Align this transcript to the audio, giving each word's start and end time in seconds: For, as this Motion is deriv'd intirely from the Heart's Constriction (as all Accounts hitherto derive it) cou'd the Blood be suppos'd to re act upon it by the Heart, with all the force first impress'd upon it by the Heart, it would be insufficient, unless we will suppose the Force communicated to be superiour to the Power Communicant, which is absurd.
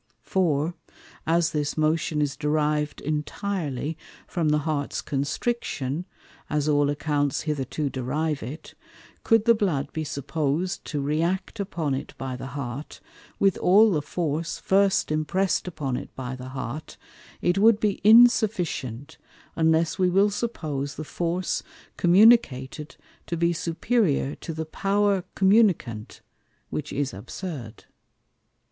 For, 0.23 0.73
as 1.27 1.51
this 1.51 1.77
Motion 1.77 2.23
is 2.23 2.35
deriv'd 2.35 3.01
intirely 3.01 3.97
from 4.27 4.49
the 4.49 4.57
Heart's 4.65 4.99
Constriction 4.99 6.05
(as 6.49 6.67
all 6.67 6.89
Accounts 6.89 7.41
hitherto 7.41 7.87
derive 7.87 8.41
it) 8.41 8.73
cou'd 9.23 9.45
the 9.45 9.53
Blood 9.53 9.93
be 9.93 10.03
suppos'd 10.03 10.83
to 10.85 10.99
re 11.01 11.21
act 11.21 11.59
upon 11.59 11.93
it 11.93 12.15
by 12.17 12.35
the 12.35 12.47
Heart, 12.47 12.99
with 13.37 13.57
all 13.59 13.91
the 13.91 14.01
force 14.01 14.57
first 14.57 15.11
impress'd 15.11 15.67
upon 15.67 15.95
it 15.97 16.09
by 16.15 16.35
the 16.35 16.49
Heart, 16.49 16.97
it 17.39 17.59
would 17.59 17.79
be 17.79 18.01
insufficient, 18.03 19.19
unless 19.55 19.99
we 19.99 20.09
will 20.09 20.31
suppose 20.31 20.95
the 20.95 21.03
Force 21.03 21.61
communicated 21.97 22.95
to 23.27 23.37
be 23.37 23.53
superiour 23.53 24.33
to 24.33 24.51
the 24.51 24.65
Power 24.65 25.25
Communicant, 25.35 26.21
which 26.71 26.91
is 26.91 27.13
absurd. 27.13 27.85